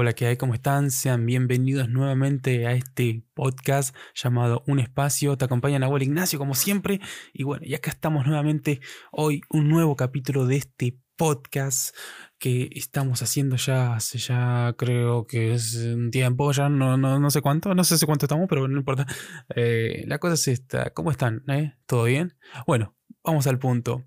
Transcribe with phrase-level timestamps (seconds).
[0.00, 0.38] Hola, ¿qué hay?
[0.38, 0.90] ¿Cómo están?
[0.90, 5.36] Sean bienvenidos nuevamente a este podcast llamado Un Espacio.
[5.36, 7.02] Te acompaña Nahuel Ignacio, como siempre.
[7.34, 8.80] Y bueno, y acá estamos nuevamente
[9.12, 11.94] hoy, un nuevo capítulo de este podcast
[12.38, 17.42] que estamos haciendo ya hace ya creo que es un tiempo, ya no, no, sé
[17.42, 19.06] cuánto, no sé cuánto estamos, pero no importa.
[19.54, 21.44] Eh, la cosa es esta, ¿cómo están?
[21.48, 21.74] Eh?
[21.84, 22.38] ¿Todo bien?
[22.66, 24.06] Bueno, vamos al punto.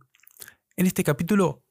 [0.75, 1.62] En este capítulo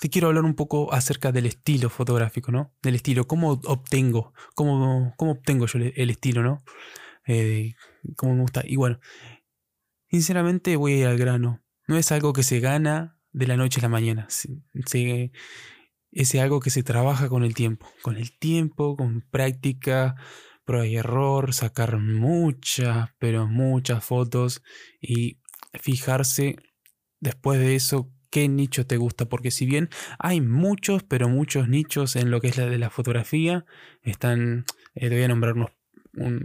[0.00, 2.74] te quiero hablar un poco acerca del estilo fotográfico, ¿no?
[2.82, 6.64] Del estilo, cómo obtengo, cómo, cómo obtengo yo el estilo, ¿no?
[7.26, 7.74] Eh,
[8.16, 8.62] cómo me gusta.
[8.64, 9.00] Y bueno,
[10.10, 11.62] sinceramente voy a ir al grano.
[11.88, 14.28] No es algo que se gana de la noche a la mañana.
[16.12, 17.86] es algo que se trabaja con el tiempo.
[18.02, 20.16] Con el tiempo, con práctica,
[20.64, 24.62] prueba y error, sacar muchas, pero muchas fotos
[25.00, 25.40] y
[25.74, 26.56] fijarse
[27.20, 32.16] después de eso qué nicho te gusta, porque si bien hay muchos, pero muchos nichos
[32.16, 33.64] en lo que es la de la fotografía,
[34.02, 35.70] están, eh, te voy a nombrar unos,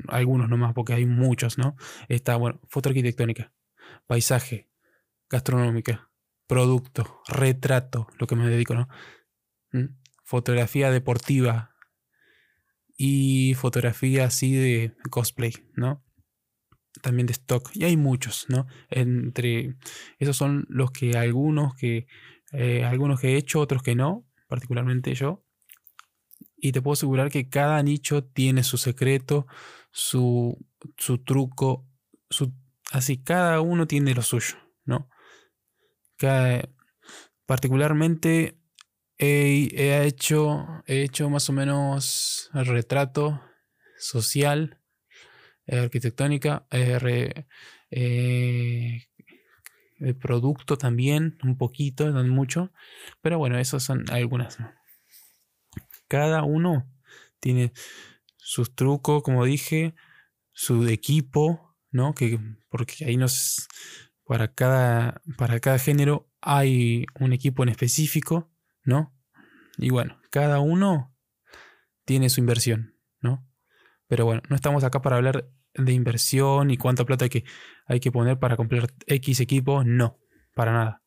[0.07, 1.75] algunos nomás, porque hay muchos, ¿no?
[2.09, 3.53] Está, bueno, foto arquitectónica,
[4.07, 4.69] paisaje,
[5.29, 6.09] gastronómica,
[6.47, 8.87] producto, retrato, lo que me dedico, ¿no?
[9.71, 9.95] ¿Mm?
[10.23, 11.75] Fotografía deportiva
[12.97, 16.03] y fotografía así de cosplay, ¿no?
[17.01, 17.69] También de stock.
[17.73, 18.67] Y hay muchos, ¿no?
[18.89, 19.75] Entre
[20.19, 22.07] esos son los que algunos que
[22.51, 25.45] eh, algunos que he hecho, otros que no, particularmente yo.
[26.57, 29.47] Y te puedo asegurar que cada nicho tiene su secreto,
[29.91, 30.57] su,
[30.97, 31.87] su truco,
[32.29, 32.53] su,
[32.91, 35.09] así cada uno tiene lo suyo, ¿no?
[37.47, 38.59] particularmente
[39.17, 43.41] he, he, hecho, he hecho más o menos el retrato
[43.97, 44.80] social
[45.67, 47.45] arquitectónica, eh,
[49.99, 52.71] de producto también, un poquito, no mucho,
[53.21, 54.57] pero bueno, esas son algunas.
[56.07, 56.89] Cada uno
[57.39, 57.71] tiene
[58.37, 59.93] sus trucos, como dije,
[60.51, 62.13] su equipo, ¿no?
[62.13, 63.67] Que, porque ahí nos,
[64.25, 68.51] para cada, para cada género hay un equipo en específico,
[68.83, 69.13] ¿no?
[69.77, 71.15] Y bueno, cada uno
[72.05, 72.95] tiene su inversión.
[74.11, 77.45] Pero bueno, no estamos acá para hablar de inversión y cuánta plata hay que,
[77.85, 79.85] hay que poner para comprar X equipo.
[79.85, 80.19] No,
[80.53, 81.01] para nada.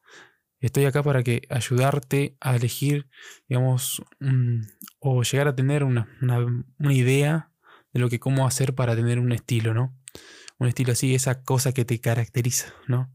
[0.59, 3.07] Estoy acá para que ayudarte a elegir,
[3.47, 4.03] digamos,
[5.01, 6.09] o llegar a tener una,
[6.81, 7.53] idea
[7.93, 9.95] de lo que cómo hacer para tener un estilo, ¿no?
[10.59, 13.15] Un estilo así, esa cosa que te caracteriza, ¿no?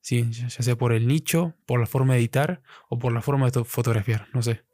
[0.00, 3.48] Sí, ya sea por el nicho, por la forma de editar o por la forma
[3.48, 4.64] de fotografiar, no sé.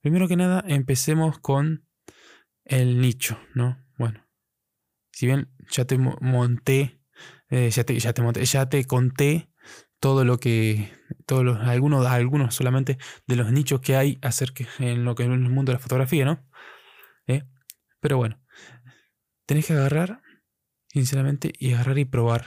[0.00, 1.87] Primero que nada, empecemos con
[2.68, 3.84] el nicho, ¿no?
[3.96, 4.24] Bueno,
[5.10, 7.00] si bien ya te monté,
[7.50, 9.50] eh, ya, te, ya te monté, ya te conté
[9.98, 10.92] todo lo que,
[11.26, 15.32] todos los, algunos, algunos solamente de los nichos que hay acerca en lo que en
[15.32, 16.46] el mundo de la fotografía, ¿no?
[17.26, 17.42] ¿Eh?
[18.00, 18.40] Pero bueno,
[19.46, 20.22] tenés que agarrar,
[20.86, 22.44] sinceramente, y agarrar y probar.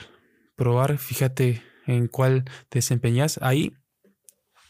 [0.56, 3.38] Probar, fíjate en cuál te desempeñas.
[3.42, 3.74] Ahí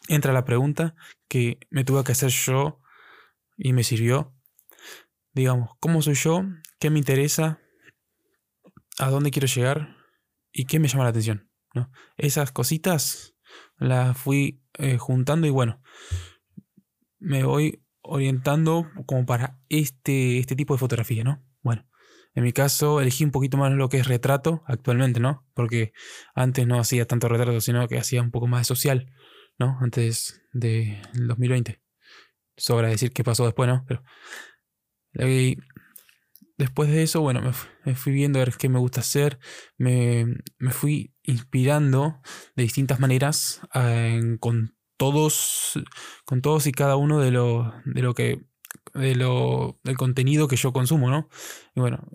[0.09, 0.95] entra la pregunta
[1.29, 2.81] que me tuve que hacer yo
[3.57, 4.35] y me sirvió
[5.33, 6.45] digamos, cómo soy yo,
[6.79, 7.61] qué me interesa,
[8.99, 9.97] a dónde quiero llegar
[10.53, 11.51] y qué me llama la atención.
[11.75, 11.91] ¿no?
[12.17, 13.35] Esas cositas
[13.77, 15.83] las fui eh, juntando y bueno,
[17.19, 21.43] me voy orientando como para este, este tipo de fotografía, ¿no?
[21.63, 21.87] Bueno,
[22.35, 25.47] en mi caso elegí un poquito más lo que es retrato actualmente, ¿no?
[25.55, 25.93] Porque
[26.35, 29.13] antes no hacía tanto retrato, sino que hacía un poco más de social,
[29.59, 29.79] ¿no?
[29.81, 31.81] Antes del 2020.
[32.57, 33.85] Sobra decir qué pasó después, ¿no?
[33.87, 34.03] Pero
[35.15, 35.59] y
[36.59, 37.41] después de eso, bueno,
[37.85, 39.39] me, fui viendo a ver qué me gusta hacer,
[39.79, 40.27] me,
[40.71, 42.21] fui inspirando
[42.57, 43.61] de distintas maneras
[44.41, 45.79] con todos,
[46.25, 48.41] con todos y cada uno de lo, de lo que
[48.95, 51.29] de lo, del contenido que yo consumo, ¿no?
[51.75, 52.09] Y bueno,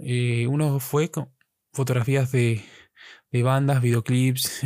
[0.49, 1.33] uno fue con
[1.73, 2.63] fotografías de,
[3.31, 4.61] de bandas, videoclips,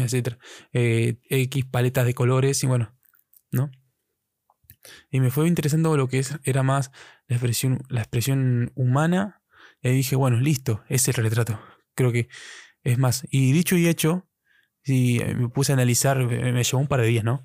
[0.74, 2.96] eh, X paletas de colores y bueno,
[3.52, 3.72] ¿no?
[5.10, 6.92] Y me fue interesando lo que es, era más
[7.28, 9.42] la expresión, la expresión humana.
[9.82, 11.60] Y dije, bueno, listo, es el retrato.
[11.96, 12.30] Creo que
[12.84, 13.28] es más.
[13.30, 14.28] Y dicho y hecho,
[14.84, 17.44] si me puse a analizar, me llevó un par de días, ¿no?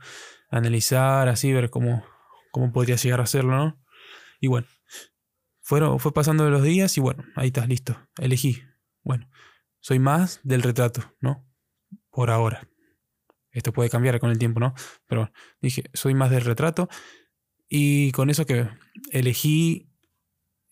[0.51, 2.05] Analizar, así, ver cómo,
[2.51, 3.83] cómo podría llegar a hacerlo, ¿no?
[4.41, 4.67] Y bueno,
[5.61, 7.97] fueron, fue pasando los días y bueno, ahí estás, listo.
[8.19, 8.63] Elegí.
[9.03, 9.29] Bueno,
[9.81, 11.47] soy más del retrato, ¿no?
[12.11, 12.69] Por ahora.
[13.51, 14.75] Esto puede cambiar con el tiempo, ¿no?
[15.07, 16.89] Pero dije, soy más del retrato.
[17.69, 18.69] Y con eso que
[19.11, 19.89] elegí,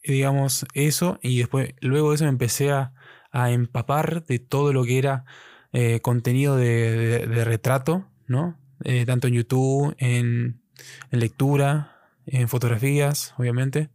[0.02, 1.18] digamos, eso.
[1.22, 2.92] Y después, luego de eso me empecé a,
[3.32, 5.24] empapar de todo lo que era
[5.72, 8.56] eh, contenido de, retrato, ¿no?
[8.84, 10.62] Eh, tanto en YouTube, en,
[11.10, 13.90] en lectura, en fotografías, obviamente.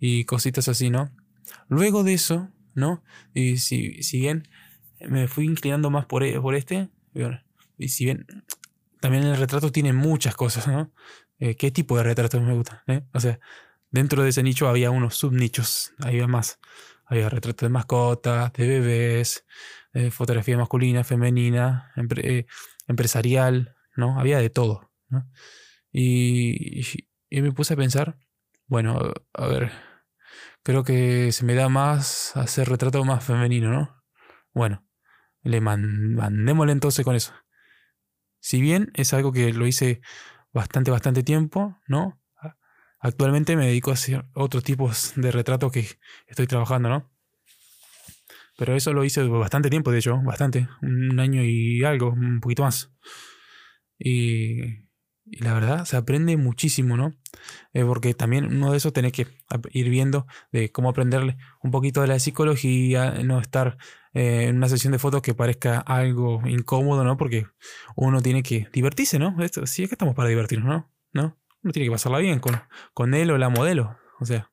[0.00, 1.12] y cositas así, ¿no?
[1.68, 3.02] Luego de eso, ¿no?
[3.32, 4.48] Y si, si bien
[5.08, 6.88] me fui inclinando más por, e, por este,
[7.78, 8.26] y si bien
[9.00, 10.90] también el retrato tiene muchas cosas, ¿no?
[11.38, 12.82] Eh, ¿Qué tipo de retrato me gusta?
[12.86, 13.02] Eh?
[13.12, 13.38] O sea,
[13.90, 16.58] dentro de ese nicho había unos subnichos, había más.
[17.06, 19.44] Había retratos de mascotas, de bebés,
[20.10, 22.46] fotografía masculina, femenina, eh,
[22.88, 24.18] empresarial, ¿no?
[24.18, 25.30] Había de todo, ¿no?
[25.92, 26.80] Y,
[27.30, 28.18] y, me puse a pensar,
[28.66, 29.70] bueno, a ver,
[30.62, 34.02] creo que se me da más hacer retrato más femenino, ¿no?
[34.52, 34.84] Bueno,
[35.42, 37.32] le mandémosle entonces con eso.
[38.40, 40.00] Si bien es algo que lo hice
[40.54, 42.18] bastante, bastante tiempo, ¿no?
[43.00, 45.86] Actualmente me dedico a hacer otros tipos de retratos que
[46.26, 47.10] estoy trabajando, ¿no?
[48.56, 52.62] Pero eso lo hice bastante tiempo, de hecho, bastante, un año y algo, un poquito
[52.62, 52.90] más.
[53.98, 54.84] Y,
[55.26, 57.14] la verdad, se aprende muchísimo, ¿no?
[57.72, 59.26] Eh, porque también uno de esos tenés que
[59.72, 63.76] ir viendo de cómo aprenderle un poquito de la psicología, no estar
[64.14, 67.16] eh, una sesión de fotos que parezca algo incómodo, ¿no?
[67.16, 67.46] Porque
[67.96, 69.36] uno tiene que divertirse, ¿no?
[69.42, 70.92] Esto, sí, es que estamos para divertirnos, ¿no?
[71.12, 71.38] ¿No?
[71.62, 72.60] Uno tiene que pasarla bien con,
[72.92, 73.98] con él o la modelo.
[74.20, 74.50] O sea,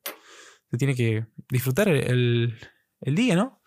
[0.70, 2.58] se tiene que disfrutar el,
[3.00, 3.62] el día, ¿no?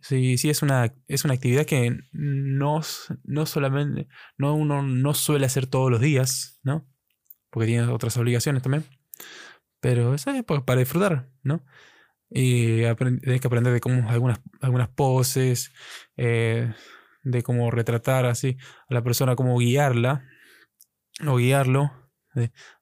[0.00, 2.80] Sí, sí, es una, es una actividad que no,
[3.24, 6.88] no solamente, no, uno no suele hacer todos los días, ¿no?
[7.50, 8.84] Porque tiene otras obligaciones también.
[9.80, 11.64] Pero eso es para disfrutar, ¿no?
[12.30, 15.72] Y tienes que aprender de cómo algunas, algunas poses,
[16.16, 16.72] eh,
[17.22, 18.56] de cómo retratar así
[18.88, 20.24] a la persona, cómo guiarla,
[21.26, 21.92] o guiarlo.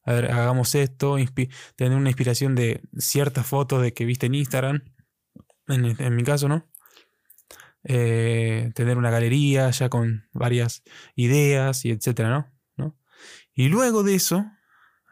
[0.03, 1.17] a ver, hagamos esto,
[1.75, 4.83] tener una inspiración de ciertas fotos de que viste en Instagram,
[5.67, 6.69] en, mi caso, ¿no?
[7.83, 10.83] Eh, tener una galería ya con varias
[11.15, 12.55] ideas y etcétera, ¿no?
[13.57, 14.45] Y luego de eso,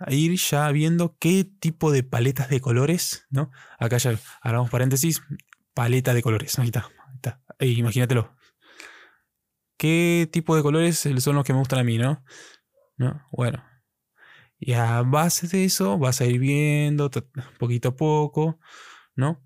[0.09, 3.51] ir ya viendo qué tipo de paletas de colores, ¿no?
[3.79, 5.21] Acá ya hagamos paréntesis,
[5.73, 7.39] paleta de colores, ahí está, ahí está.
[7.59, 8.35] imagínatelo.
[9.77, 12.23] ¿Qué tipo de colores son los que me gustan a mí, no?
[12.97, 13.27] ¿No?
[13.31, 13.63] Bueno.
[14.59, 17.11] Y a base de eso vas a ir viendo
[17.59, 18.59] poquito a poco,
[19.15, 19.43] ¿no?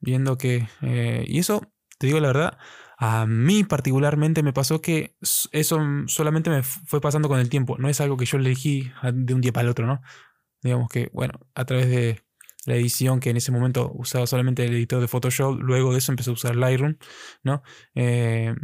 [0.00, 0.68] Viendo que...
[0.80, 2.58] Eh, y eso te digo la verdad,
[2.96, 5.16] a mí particularmente me pasó que
[5.52, 7.76] eso solamente me fue pasando con el tiempo.
[7.78, 10.00] No es algo que yo elegí de un día para el otro, ¿no?
[10.62, 12.24] Digamos que, bueno, a través de
[12.66, 16.12] la edición que en ese momento usaba solamente el editor de Photoshop, luego de eso
[16.12, 16.96] empecé a usar Lightroom,
[17.42, 17.62] ¿no?
[17.94, 18.54] Eh,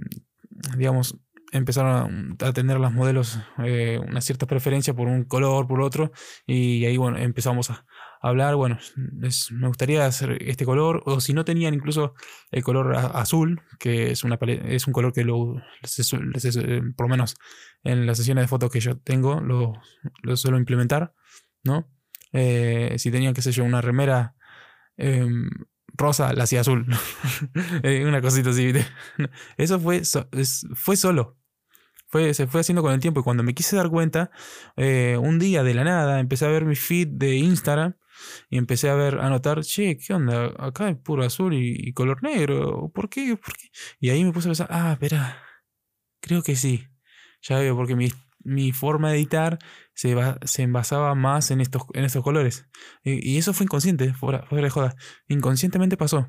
[0.77, 1.19] digamos,
[1.53, 6.13] empezaron a tener las modelos eh, una cierta preferencia por un color, por otro,
[6.47, 7.85] y ahí, bueno, empezamos a,
[8.21, 8.79] hablar, bueno,
[9.51, 12.15] me gustaría hacer este color, o si no tenían incluso
[12.51, 14.39] el color azul, que es, una
[14.69, 17.37] es un color que lo, eh, por lo menos
[17.83, 19.73] en las sesiones de fotos que yo tengo, lo,
[20.37, 21.15] suelo implementar,
[21.65, 21.91] ¿no?
[22.33, 24.35] Eh, si tenían, qué sé yo, una remera
[24.99, 25.49] em,
[25.95, 26.87] rosa, la hacía azul.
[27.83, 28.73] Eh, una cosita así,
[29.57, 30.03] Eso fue,
[30.75, 31.39] fue solo.
[32.09, 34.31] Fue, se fue haciendo con el tiempo y cuando me quise dar cuenta,
[34.77, 37.95] un día de la nada empecé a ver mi feed de Instagram
[38.49, 40.53] y empecé a ver, a notar, che, ¿qué onda?
[40.59, 42.91] Acá es puro azul y, color negro.
[42.95, 43.37] ¿Por qué?
[43.37, 43.69] ¿Por qué?
[44.01, 45.43] Y ahí me puse a pensar, ah, espera,
[46.21, 46.87] creo que sí.
[47.43, 48.11] Ya veo, porque mi,
[48.45, 49.59] mi forma de editar
[49.95, 52.67] se, va, se envasaba más en estos, en estos colores.
[53.05, 54.97] Y, eso fue inconsciente, fuera, fuera de joda.
[55.29, 56.29] Inconscientemente pasó.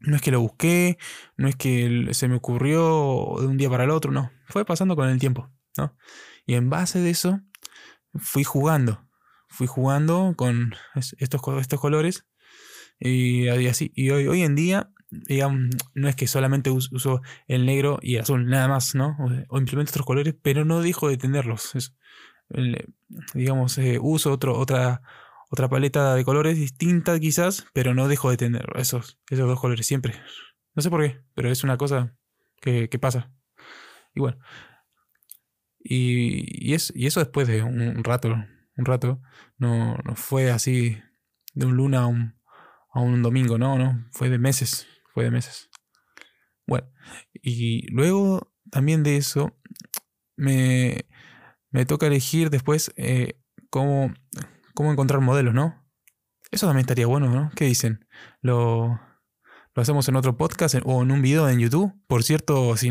[0.00, 0.96] No es que lo busqué,
[1.36, 4.30] no es que se me ocurrió de un día para el otro, no.
[4.46, 5.94] Fue pasando con el tiempo, ¿no?
[6.46, 7.40] Y en base de eso,
[8.14, 9.09] fui jugando
[9.50, 12.26] fui jugando con estos, estos colores
[13.00, 13.92] y, así.
[13.94, 18.46] Y hoy, hoy en día, digamos, no es que solamente uso el negro y azul,
[18.46, 19.16] nada más, ¿no?
[19.48, 21.72] O, implemento otros colores, pero no dejo de tenerlos.
[23.34, 25.02] digamos, eh, uso otro, otra,
[25.50, 29.86] otra paleta de colores distinta quizás, pero no dejo de tener esos, esos dos colores
[29.86, 30.14] siempre.
[30.74, 32.14] No sé por qué, pero es una cosa
[32.60, 33.32] que, pasa.
[34.14, 34.38] Y bueno.
[35.82, 38.36] Y, y, y eso después de un rato,
[38.76, 39.20] un rato.
[39.58, 40.98] No, no fue así
[41.54, 42.34] de un luna a un,
[42.92, 44.06] a un domingo, no, no.
[44.12, 44.86] Fue de meses.
[45.12, 45.70] Fue de meses.
[46.66, 46.88] Bueno,
[47.32, 49.58] y luego también de eso
[50.36, 51.06] me,
[51.70, 54.14] me toca elegir después eh, cómo,
[54.74, 55.84] cómo encontrar modelos, ¿no?
[56.50, 57.50] Eso también estaría bueno, ¿no?
[57.54, 58.06] ¿Qué dicen?
[58.40, 59.00] Lo,
[59.74, 61.92] lo hacemos en otro podcast o en un video en YouTube.
[62.06, 62.90] Por cierto, si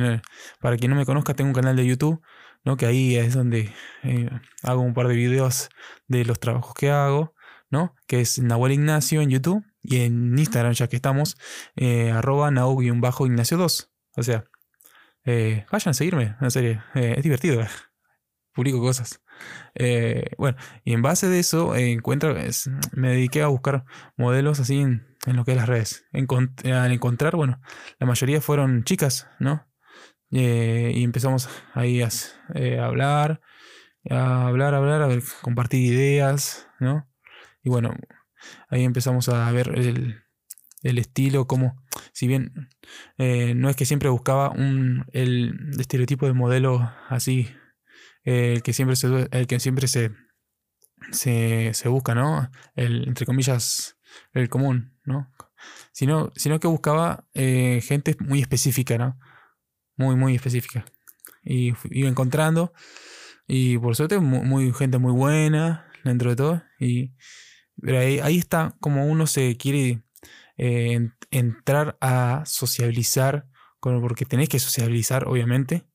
[0.59, 2.21] para quien no me conozca, tengo un canal de YouTube
[2.63, 2.77] ¿no?
[2.77, 3.73] Que ahí es donde
[4.03, 4.29] eh,
[4.63, 5.69] hago un par de videos
[6.07, 7.33] de los trabajos que hago,
[7.69, 7.95] ¿no?
[8.07, 11.37] Que es Nahuel Ignacio en YouTube y en Instagram, ya que estamos,
[11.75, 13.91] eh, arroba Ignacio 2.
[14.17, 14.45] O sea,
[15.25, 17.61] eh, vayan a seguirme, en serio, es divertido,
[18.53, 19.21] publico cosas.
[19.75, 22.35] Eh, bueno, y en base de eso, eh, encuentro,
[22.93, 23.85] me dediqué a buscar
[24.17, 26.05] modelos así en, lo que es las redes.
[26.13, 27.61] al encontrar, bueno,
[27.99, 29.68] la mayoría fueron chicas, ¿no?
[30.31, 32.09] Eh, y empezamos ahí a,
[32.83, 33.41] hablar,
[34.09, 37.07] a hablar, a hablar, a compartir ideas, ¿no?
[37.63, 37.95] Y bueno,
[38.69, 40.21] ahí empezamos a ver el,
[40.83, 41.83] el estilo, como,
[42.13, 42.69] si bien
[43.17, 47.49] no es que siempre buscaba un, el estereotipo de modelo así
[48.23, 50.11] el que siempre se, el que siempre se,
[51.11, 52.49] se, busca, ¿no?
[52.75, 53.97] El, entre comillas,
[54.33, 55.31] el común, ¿no?
[55.91, 59.19] Sino, sino que buscaba eh, gente muy específica, ¿no?
[59.99, 60.85] Muy, muy específica.
[61.43, 62.71] Y iba encontrando,
[63.47, 66.63] y por suerte, muy, gente muy buena dentro de todo.
[66.79, 67.11] Y,
[67.81, 70.03] pero ahí, está como uno se quiere
[70.57, 73.45] eh, entrar a sociabilizar,
[73.81, 75.85] porque tenés que sociabilizar, obviamente,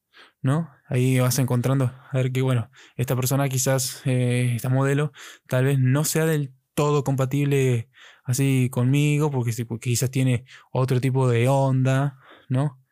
[0.42, 0.70] ¿no?
[0.86, 5.12] Ahí vas encontrando, a ver que, bueno, esta persona quizás, eh, esta modelo,
[5.48, 7.88] tal vez no sea del todo compatible
[8.24, 12.18] así conmigo, porque, quizás tiene otro tipo de onda,
[12.50, 12.83] ¿no?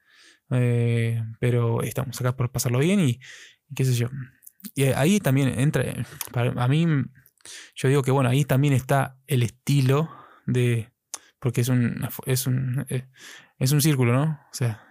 [0.53, 3.21] Eh, pero estamos acá por pasarlo bien y,
[3.75, 4.09] qué sé yo.
[4.75, 5.85] Y ahí también entra,
[6.35, 6.87] a mí,
[7.75, 10.09] yo digo que, bueno, ahí también está el estilo
[10.47, 10.93] de,
[11.41, 13.09] porque es un, es un, eh,
[13.59, 14.25] es un círculo, ¿no?
[14.25, 14.87] O sea,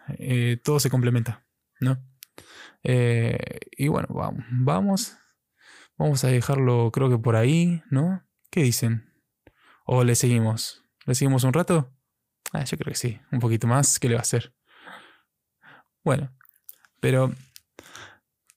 [0.64, 1.46] todo se complementa,
[1.80, 1.98] ¿no?
[2.84, 5.18] Eh, y bueno, vamos, vamos.
[5.98, 8.26] Vamos a dejarlo, creo que por ahí, ¿no?
[8.50, 9.14] ¿Qué dicen?
[9.86, 10.84] ¿O le seguimos?
[11.06, 11.94] ¿Le seguimos un rato?
[12.54, 14.00] Ah, yo creo que sí, un poquito más.
[14.00, 14.54] ¿Qué le va a hacer?
[16.04, 16.34] Bueno,
[17.00, 17.34] pero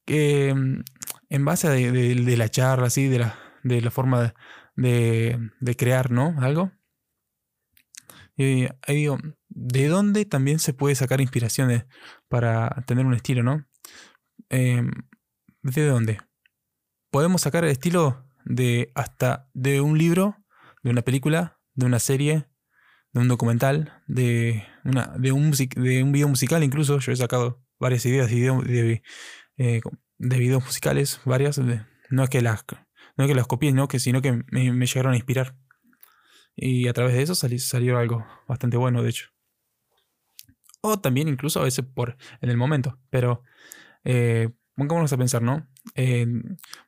[0.06, 0.82] em,
[1.28, 4.34] en base a de, la charla, así, de la, de la forma
[4.76, 6.34] de, de crear, ¿no?
[6.40, 6.72] Algo.
[8.36, 11.86] Y ahí digo, ¿de dónde también se puede sacar inspiraciones
[12.28, 13.66] para tener un estilo, ¿no?
[14.48, 14.90] Em,
[15.62, 16.20] ¿De dónde?
[17.10, 20.36] Podemos sacar el estilo de hasta de un libro,
[20.82, 22.46] de una película, de una serie,
[23.14, 26.98] de un documental, de, una, de, un, de un video musical incluso.
[26.98, 29.02] Yo he sacado varias ideas de,
[29.56, 29.80] eh,
[30.18, 31.58] de, videos musicales, varias.
[32.10, 32.64] no es que las,
[33.16, 33.86] no es que las copié, ¿no?
[33.86, 35.56] que, sino que me, llegaron a inspirar.
[36.56, 39.28] Y a través de eso salió algo bastante bueno, de hecho.
[40.80, 42.98] O también incluso a veces por en el momento.
[43.10, 43.42] Pero
[44.02, 45.68] eh, a pensar, ¿no?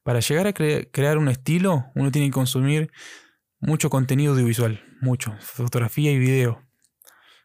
[0.02, 2.90] para llegar a crear un estilo, uno tiene que consumir
[3.60, 6.62] mucho contenido audiovisual, mucho, fotografía y video.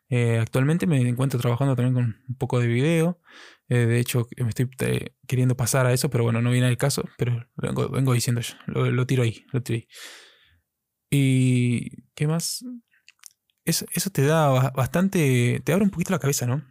[0.10, 3.22] Eh, actualmente me encuentro trabajando también con un poco de video.
[3.70, 6.78] Eh, de hecho, me estoy eh, queriendo pasar a eso, pero bueno, no viene el
[6.78, 7.06] caso.
[7.18, 8.56] Pero vengo, vengo diciendo yo.
[8.68, 9.88] Lo, tiro ahí, lo tiro.
[11.10, 12.66] ¿Y qué más?
[13.64, 15.62] Eso, eso te da bastante.
[15.64, 16.62] Te abre un poquito la cabeza, ¿no?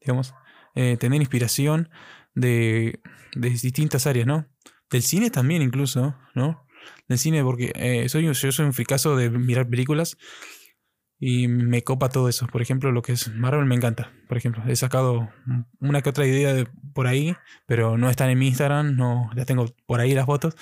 [0.00, 0.32] Digamos,
[0.74, 1.90] tener inspiración
[2.34, 3.00] de,
[3.36, 4.46] distintas áreas, ¿no?
[4.90, 6.66] Del cine también incluso, ¿no?
[7.08, 10.16] Del cine porque eh, soy, yo soy un fricazo de mirar películas
[11.18, 12.46] y me copa todo eso.
[12.46, 14.12] Por ejemplo, lo que es Marvel me encanta.
[14.28, 15.30] Por ejemplo, he sacado
[15.80, 17.34] una que otra idea por ahí,
[17.66, 20.54] pero no están en mi Instagram, no las tengo por ahí las fotos.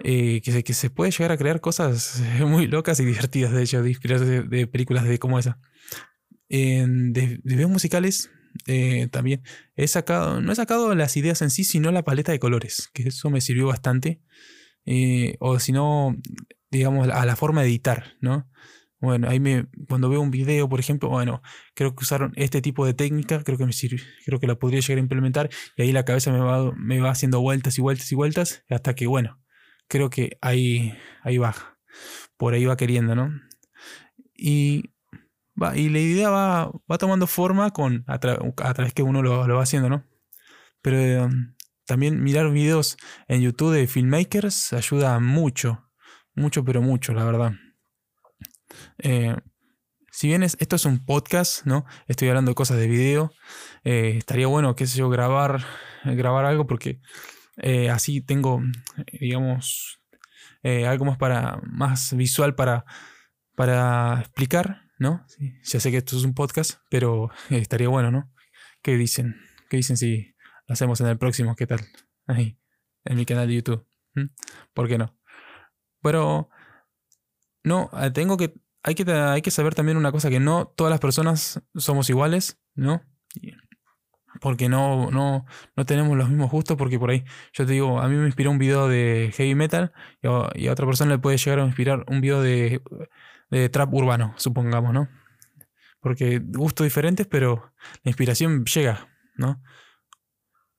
[0.00, 3.62] Eh, que, se, que se puede llegar a crear cosas muy locas y divertidas, de
[3.62, 5.58] hecho, de de, películas de como esa.
[6.48, 8.30] de, de videos musicales
[8.66, 9.42] eh, también
[9.76, 13.08] he sacado, no he sacado las ideas en sí, sino la paleta de colores, que
[13.08, 14.20] eso me sirvió bastante.
[14.86, 16.16] Eh, o si no,
[16.70, 18.48] digamos, a la forma de editar, ¿no?
[19.00, 21.42] Bueno, ahí me, cuando veo un video, por ejemplo, bueno,
[21.74, 24.80] creo que usaron este tipo de técnica, creo que me sirve, creo que la podría
[24.80, 28.10] llegar a implementar, y ahí la cabeza me va, me va haciendo vueltas y vueltas
[28.12, 29.40] y vueltas, hasta que, bueno,
[29.88, 31.54] creo que ahí, ahí va,
[32.38, 33.30] por ahí va queriendo, ¿no?
[34.34, 34.94] Y
[35.74, 40.04] y la idea va, tomando forma con, a, través que uno lo, va haciendo, ¿no?
[40.82, 41.53] Pero um,
[41.86, 42.96] también mirar videos
[43.28, 45.90] en YouTube de filmmakers ayuda mucho,
[46.34, 47.52] mucho, pero mucho, la verdad.
[48.98, 49.36] Eh,
[50.10, 51.84] si bien esto es un podcast, ¿no?
[52.06, 53.32] Estoy hablando de cosas de video.
[53.82, 55.64] Eh, estaría bueno, qué sé yo, grabar,
[56.04, 57.00] grabar algo porque
[57.56, 58.62] eh, así tengo,
[59.12, 60.00] digamos,
[60.62, 62.86] algo más para más visual para,
[63.54, 65.26] para explicar ¿no?
[65.62, 68.32] ya sé que esto es un podcast, pero estaría bueno, ¿no?
[68.82, 69.36] ¿Qué dicen?
[69.68, 70.33] ¿Qué dicen si
[70.66, 71.56] lo hacemos en el próximo?
[71.56, 71.80] ¿Qué tal?
[72.26, 72.58] Ahí,
[73.04, 73.86] en mi canal de YouTube.
[74.72, 75.16] ¿Por qué no?
[76.02, 76.50] Pero,
[77.62, 80.90] no, eh, tengo que hay, que, hay que saber también una cosa, que no todas
[80.90, 83.02] las personas somos iguales, ¿no?
[84.40, 88.08] Porque no, no, no tenemos los mismos gustos, porque por ahí, yo te digo, a
[88.08, 89.92] mí me inspiró un video de heavy metal
[90.54, 92.82] y a otra persona le puede llegar a inspirar un video de
[93.50, 95.08] de trap urbano, supongamos, ¿no?
[96.00, 99.62] Porque gustos diferentes, pero la inspiración llega, ¿no?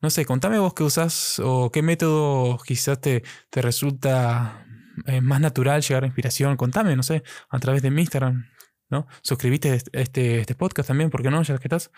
[0.05, 4.63] No sé, contame vos qué usás o qué método quizás te, te resulta
[5.07, 6.57] eh, más natural llegar a inspiración.
[6.57, 8.45] Contame, no sé, a través de mi Instagram,
[8.87, 9.07] ¿no?
[9.23, 11.41] Suscribiste este, este podcast también, ¿por qué no?
[11.41, 11.89] Ya que estás.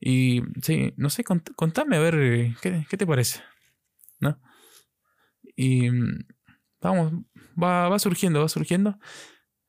[0.00, 3.42] Y sí, no sé, contame a ver qué, qué te parece,
[4.20, 4.40] ¿no?
[5.54, 6.28] Y mm,
[6.80, 7.12] vamos,
[7.62, 8.98] va, va surgiendo, va surgiendo.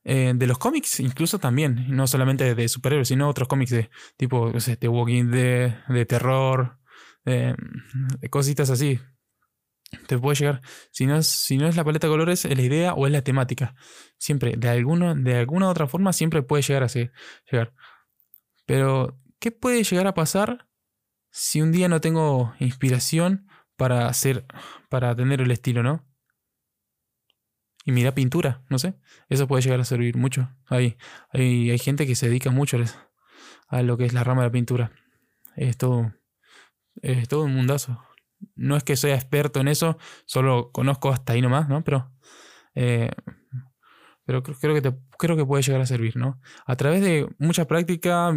[0.02, 4.50] Eh, de los cómics, incluso también, no solamente de superhéroes, sino otros cómics de tipo,
[4.50, 6.78] no sé, de Walking Dead, de terror,
[7.24, 7.56] de
[8.30, 9.00] cositas así.
[10.06, 12.62] Te puede llegar, si no, es, si no es la paleta de colores, es la
[12.62, 13.74] idea o es la temática.
[14.16, 17.74] Siempre, de, de alguna otra forma, siempre puede llegar a llegar.
[18.64, 20.66] Pero, ¿qué puede llegar a pasar
[21.30, 24.46] si un día no tengo inspiración para hacer,
[24.88, 26.06] para tener el estilo, ¿no?
[27.84, 28.94] Y mira pintura, no sé.
[29.28, 30.54] Eso puede llegar a servir mucho.
[30.66, 30.96] Hay,
[31.30, 32.78] hay, hay gente que se dedica mucho
[33.68, 34.92] a lo que es la rama de la pintura.
[35.56, 36.14] Es todo,
[37.02, 38.00] es todo un mundazo.
[38.56, 41.84] No es que sea experto en eso, solo conozco hasta ahí nomás, ¿no?
[41.84, 42.10] Pero,
[42.74, 43.10] eh,
[44.24, 46.40] pero creo, que creo que puede llegar a servir, ¿no?
[46.66, 48.32] A través de mucha práctica,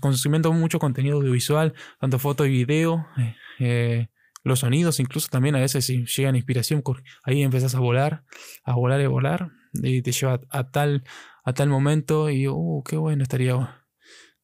[0.00, 4.08] consumiendo mucho contenido audiovisual, tanto foto y video, eh, eh,
[4.44, 6.82] los sonidos incluso también a veces si llegan inspiración,
[7.24, 8.24] ahí empezás a volar,
[8.64, 11.02] a volar y volar, y te lleva a, tal,
[11.44, 13.54] a tal momento y, uh, qué bueno estaría.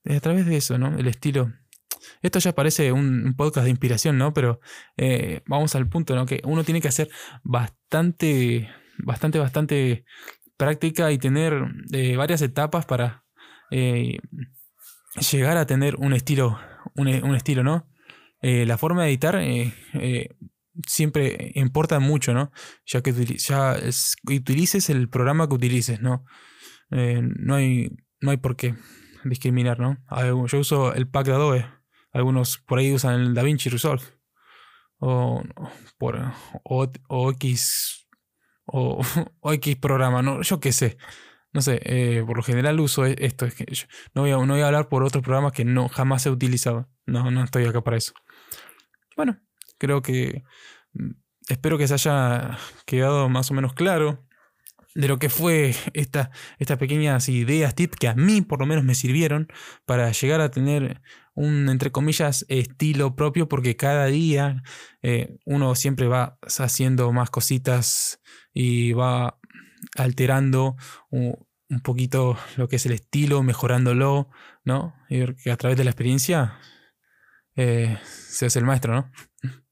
[0.04, 0.98] A través de eso, ¿no?
[0.98, 1.52] El estilo.
[2.22, 4.32] Esto ya parece un, podcast de inspiración, ¿no?
[4.32, 4.60] Pero
[4.96, 6.26] eh, vamos al punto, ¿no?
[6.26, 7.10] Que uno tiene que hacer
[7.42, 10.04] bastante, bastante, bastante
[10.56, 13.24] práctica y tener eh, varias etapas para
[13.70, 14.18] eh,
[15.30, 16.58] llegar a tener un estilo,
[16.94, 17.88] un, un estilo, ¿no?
[18.44, 19.40] La forma de editar
[20.84, 22.50] siempre importa mucho, ¿no?
[22.84, 23.76] Ya que ya
[24.24, 26.24] utilices el programa que utilices, ¿no?
[26.90, 27.90] no, hay,
[28.20, 28.74] no hay por qué
[29.24, 29.98] discriminar, ¿no?
[30.48, 31.81] Yo uso el pack de Adobe.
[32.12, 34.04] Algunos por ahí usan el DaVinci Resolve.
[34.98, 35.42] O,
[35.98, 36.18] por,
[36.64, 37.98] o, X.
[38.64, 39.02] O,
[39.52, 40.40] X programa, ¿no?
[40.42, 40.96] Yo qué sé.
[41.52, 43.46] No sé, por lo general uso e-, esto.
[44.14, 46.88] No, voy a, no voy a hablar por otros programas que no jamás he utilizado.
[47.04, 48.14] No, no estoy acá para eso.
[49.16, 49.40] Bueno,
[49.78, 50.44] creo que
[50.94, 51.10] mm,
[51.48, 54.24] espero que se haya quedado más o menos claro
[54.94, 58.84] de lo que fue esta, estas pequeñas ideas, tips que a mí por lo menos
[58.84, 59.48] me sirvieron
[59.86, 61.00] para llegar a tener
[61.34, 64.62] un, entre comillas, estilo propio, porque cada día
[65.02, 68.20] eh, uno siempre va haciendo más cositas
[68.52, 69.38] y va
[69.96, 70.76] alterando
[71.10, 71.36] un,
[71.82, 74.28] poquito lo que es el estilo, mejorándolo,
[74.62, 74.94] ¿no?
[75.08, 76.58] Y que a través de la experiencia
[77.56, 79.10] eh, se hace el maestro, ¿no?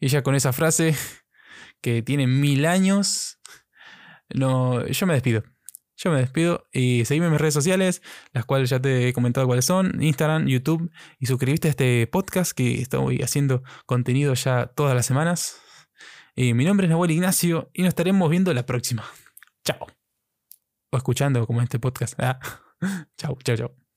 [0.00, 0.96] Y ya con esa frase
[1.80, 3.39] que tiene mil años,
[4.34, 5.42] no, yo me despido.
[5.96, 8.00] Yo me despido y seguime en mis redes sociales,
[8.32, 12.52] las cuales ya te he comentado cuáles son, Instagram, YouTube, y suscribiste a este podcast
[12.52, 15.60] que estoy haciendo contenido ya todas las semanas.
[16.34, 19.04] Y mi nombre es Nahuel Ignacio y nos estaremos viendo la próxima.
[19.62, 19.86] Chao.
[20.90, 22.14] O escuchando como este podcast.
[22.18, 22.40] Ah.
[23.18, 23.89] Chao, chao, chao.